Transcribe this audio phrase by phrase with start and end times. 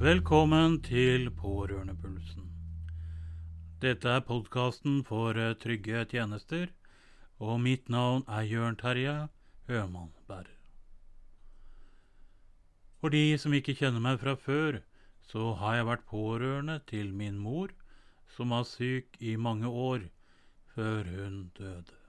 [0.00, 2.46] Velkommen til Pårørendepulsen.
[3.82, 6.70] Dette er podkasten for eh, trygge tjenester,
[7.36, 9.28] og mitt navn er Jørn Terje
[9.68, 10.56] Høman Bærer.
[12.96, 14.80] For de som ikke kjenner meg fra før,
[15.20, 17.68] så har jeg vært pårørende til min mor,
[18.32, 20.08] som var syk i mange år
[20.72, 22.00] før hun døde.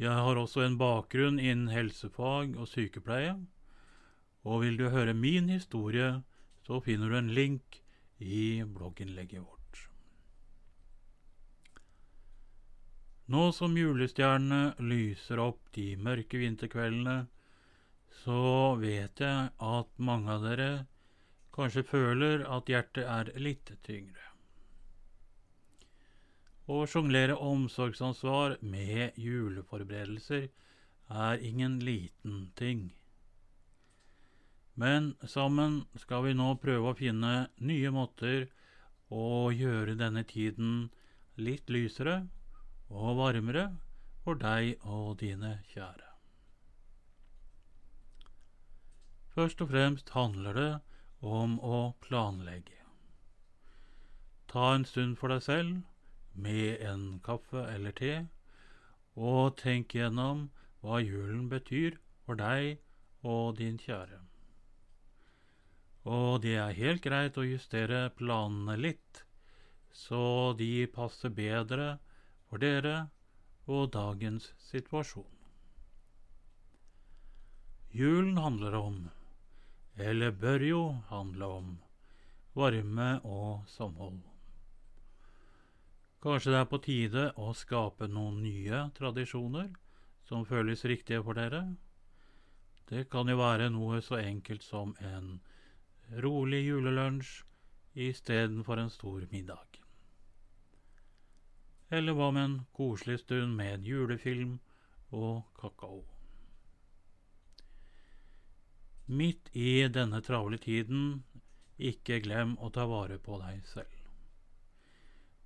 [0.00, 3.42] Jeg har også en bakgrunn innen helsefag og sykepleie,
[4.42, 6.22] og vil du høre min historie,
[6.66, 7.82] så finner du en link
[8.18, 9.58] i blogginnlegget vårt.
[13.32, 17.28] Nå som julestjernene lyser opp de mørke vinterkveldene,
[18.22, 20.72] så vet jeg at mange av dere
[21.54, 24.26] kanskje føler at hjertet er litt tyngre.
[26.72, 30.48] Å sjonglere omsorgsansvar med juleforberedelser
[31.22, 32.90] er ingen liten ting.
[34.74, 38.46] Men sammen skal vi nå prøve å finne nye måter
[39.12, 40.88] å gjøre denne tiden
[41.36, 42.22] litt lysere
[42.88, 43.66] og varmere
[44.24, 46.08] for deg og dine kjære.
[49.32, 50.72] Først og fremst handler det
[51.24, 52.76] om å planlegge.
[54.52, 55.78] Ta en stund for deg selv
[56.34, 58.12] med en kaffe eller te,
[59.16, 60.50] og tenk gjennom
[60.80, 62.78] hva julen betyr for deg
[63.24, 64.20] og din kjære.
[66.02, 69.22] Og det er helt greit å justere planene litt,
[69.92, 71.98] så de passer bedre
[72.48, 73.06] for dere
[73.70, 75.28] og dagens situasjon.
[77.92, 79.02] Julen handler om
[80.00, 81.72] eller bør jo handle om
[82.56, 84.20] varme og samhold.
[86.22, 89.72] Kanskje det er på tide å skape noen nye tradisjoner
[90.28, 91.64] som føles riktige for dere?
[92.88, 95.40] Det kan jo være noe så enkelt som en
[96.20, 97.44] rolig julelunsj
[97.94, 99.80] istedenfor en stor middag.
[101.88, 104.58] Eller hva med en koselig stund med en julefilm
[105.12, 106.02] og kakao?
[109.12, 111.22] Midt i denne travle tiden,
[111.76, 113.98] ikke glem å ta vare på deg selv.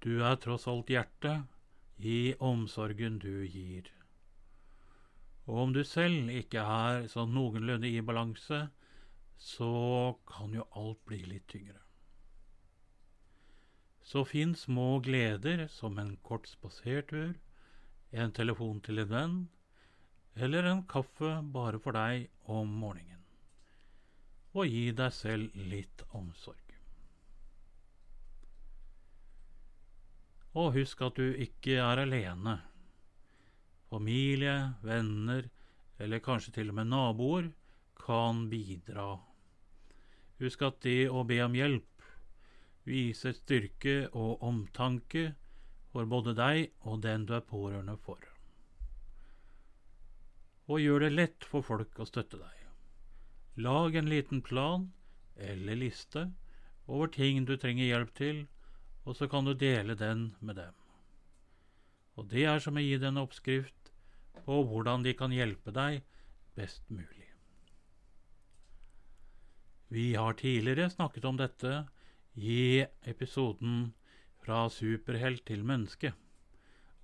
[0.00, 1.44] Du er tross alt hjertet
[2.00, 3.90] i omsorgen du gir.
[5.44, 8.68] Og om du selv ikke er sånn noenlunde i balanse,
[9.40, 9.72] så
[10.28, 11.80] kan jo alt bli litt tyngre.
[14.04, 17.38] Så finn små gleder som en kort spasertur,
[18.10, 19.38] en telefon til en venn,
[20.34, 23.10] eller en kaffe bare for deg om morgenen
[24.52, 26.74] og gi deg selv litt omsorg.
[30.58, 32.56] Og husk at du ikke er alene.
[33.90, 35.46] Familie, venner
[36.00, 37.50] eller kanskje til og med naboer
[38.00, 39.12] kan bidra.
[40.40, 41.86] Husk at det å be om hjelp
[42.88, 45.34] viser styrke og omtanke
[45.92, 48.22] for både deg og den du er pårørende for.
[50.70, 52.56] Og gjør det lett for folk å støtte deg.
[53.60, 54.88] Lag en liten plan
[55.36, 56.28] eller liste
[56.86, 58.44] over ting du trenger hjelp til,
[59.04, 60.74] og så kan du dele den med dem.
[62.16, 63.92] Og det er som å gi dem en oppskrift
[64.44, 66.02] på hvordan de kan hjelpe deg
[66.56, 67.19] best mulig.
[69.90, 71.84] Vi har tidligere snakket om dette
[72.34, 73.92] i episoden
[74.40, 76.14] Fra superhelt til menneske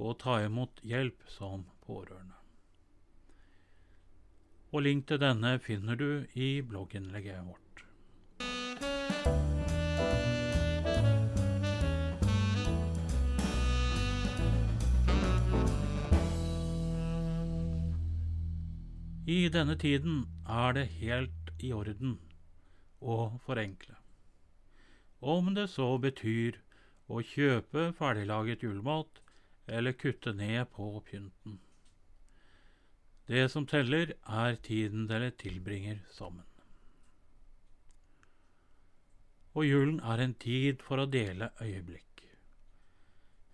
[0.00, 2.40] og ta imot hjelp som pårørende
[4.70, 7.58] og link til denne finner du i blogginnlegget vårt.
[19.30, 22.18] I denne tiden er det helt i orden
[23.00, 23.96] å forenkle.
[25.20, 26.60] Om det så betyr
[27.10, 29.20] å kjøpe ferdiglaget julemat
[29.66, 31.58] eller kutte ned på pynten.
[33.30, 36.46] Det som teller, er tiden dere tilbringer sammen.
[39.54, 42.24] Og julen er en tid for å dele øyeblikk.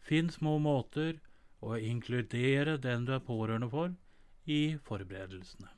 [0.07, 1.19] Finn små måter
[1.61, 3.95] å inkludere den du er pårørende for,
[4.47, 5.69] i forberedelsene.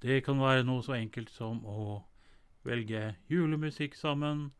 [0.00, 1.98] Det kan være noe så enkelt som å
[2.66, 4.50] velge julemusikk sammen,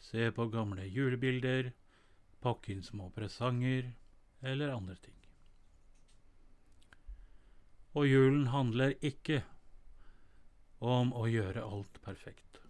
[0.00, 1.72] se på gamle julebilder,
[2.40, 3.92] pakke inn små presanger
[4.40, 5.16] eller andre ting.
[7.98, 9.42] Og julen handler ikke
[10.80, 12.60] om å gjøre alt perfekt.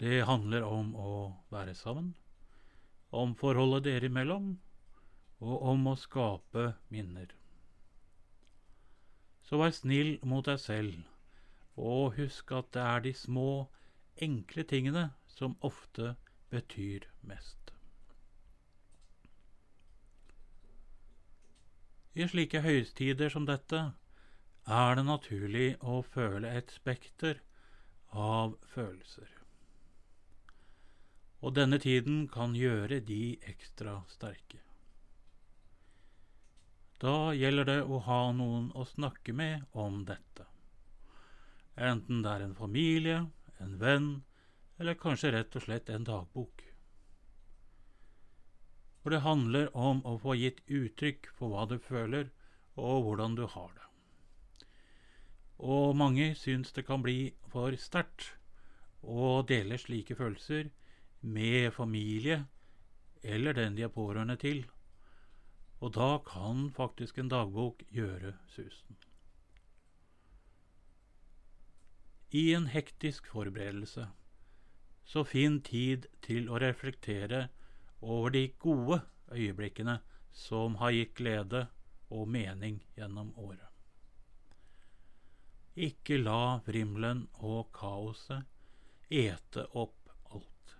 [0.00, 1.14] Det handler om å
[1.54, 2.14] være sammen,
[3.14, 4.54] om forholdet dere imellom,
[5.44, 7.28] og om å skape minner.
[9.44, 11.02] Så vær snill mot deg selv
[11.76, 13.66] Og husk at det er de små,
[14.22, 16.14] enkle tingene som ofte
[16.50, 17.72] betyr mest.
[22.14, 23.80] I slike høytider som dette
[24.70, 27.40] er det naturlig å føle et spekter
[28.14, 29.26] av følelser.
[31.42, 34.62] Og denne tiden kan gjøre de ekstra sterke.
[37.02, 40.46] Da gjelder det å ha noen å snakke med om dette.
[41.76, 43.24] Enten det er en familie,
[43.58, 44.08] en venn
[44.78, 46.62] eller kanskje rett og slett en dagbok.
[49.02, 52.30] For det handler om å få gitt uttrykk for hva du føler,
[52.74, 53.88] og hvordan du har det.
[55.58, 58.32] Og mange syns det kan bli for sterkt
[59.02, 60.70] å dele slike følelser
[61.20, 62.44] med familie
[63.22, 64.64] eller den de er pårørende til.
[65.80, 68.96] Og da kan faktisk en dagbok gjøre susen.
[72.34, 74.08] I en hektisk forberedelse,
[75.04, 77.44] så finn tid til å reflektere
[78.02, 78.98] over de gode
[79.30, 80.00] øyeblikkene
[80.34, 81.60] som har gitt glede
[82.10, 83.70] og mening gjennom året.
[85.78, 88.42] Ikke la vrimmelen og kaoset
[89.10, 90.76] ete opp alt.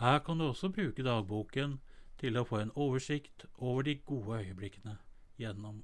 [0.00, 1.82] Her kan du også bruke dagboken
[2.20, 4.96] til å få en oversikt over de gode øyeblikkene
[5.36, 5.82] gjennom.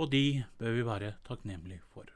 [0.00, 2.08] Og de bør vi være takknemlige for.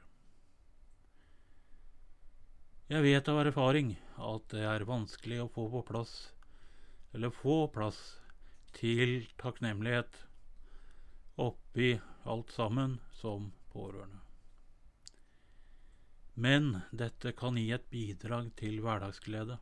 [2.87, 3.91] Jeg vet av erfaring
[4.23, 6.13] at det er vanskelig å få på plass,
[7.13, 7.99] eller få plass
[8.77, 10.21] til takknemlighet
[11.43, 14.23] oppi alt sammen som pårørende.
[16.37, 19.57] Men dette kan gi et bidrag til hverdagsglede.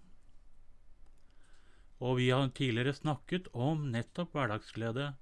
[2.03, 5.13] Og vi har tidligere snakket om nettopp hverdagsglede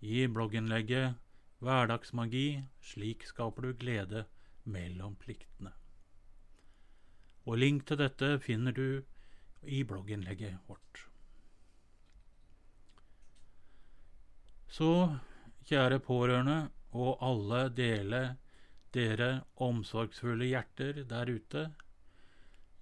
[0.00, 1.18] i blogginnlegget
[1.62, 4.24] Hverdagsmagi slik skaper du glede
[4.64, 5.70] mellom pliktene.
[7.46, 9.02] Og link til dette finner du
[9.62, 11.04] i blogginnlegget vårt.
[14.72, 14.90] Så,
[15.68, 16.58] kjære pårørende
[16.98, 18.22] og alle dele
[18.96, 19.30] dere
[19.62, 21.62] omsorgsfulle hjerter der ute,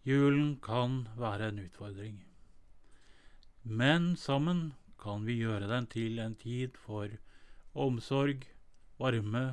[0.07, 2.17] julen kan være en utfordring.
[3.63, 4.73] Men sammen
[5.03, 7.13] kan vi gjøre den til en tid for
[7.75, 8.47] omsorg,
[9.01, 9.45] varme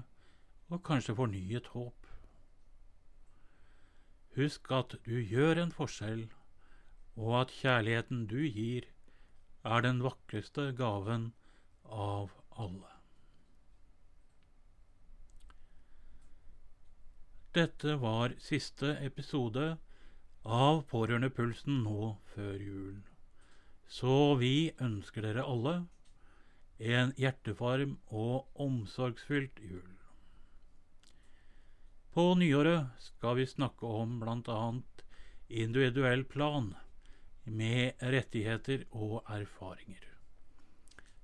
[0.67, 2.09] og kanskje fornyet håp.
[4.37, 6.27] Husk at du gjør en forskjell,
[7.17, 8.85] og at kjærligheten du gir,
[9.65, 11.31] er den vakreste gaven
[11.89, 12.91] av alle.
[17.57, 19.71] Dette var siste episode
[20.45, 22.97] av Pårørendepulsen nå før jul.
[23.89, 25.79] Så vi ønsker dere alle
[26.77, 29.93] en hjertevarm og omsorgsfylt jul.
[32.13, 34.61] På nyåret skal vi snakke om bl.a.
[35.49, 36.71] individuell plan
[37.43, 40.05] med rettigheter og erfaringer.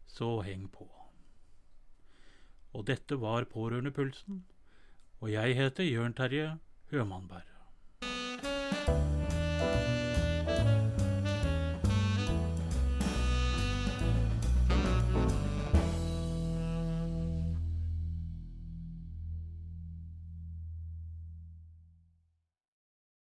[0.08, 0.90] Så heng på.
[2.74, 4.44] Og dette var Pårørendepulsen,
[5.22, 6.58] og jeg heter Jørn Terje
[6.92, 7.53] Hømannberg.